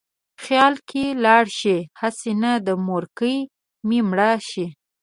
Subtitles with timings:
[0.43, 2.51] خیال کې لاړ شې: هسې نه
[2.87, 3.37] مورکۍ
[3.87, 4.65] مې مړه شي